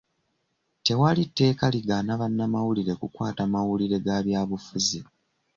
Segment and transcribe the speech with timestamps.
[0.85, 4.99] Tewali tteeka ligaana bannamawulire kukwata mawulire ga byabufuzi.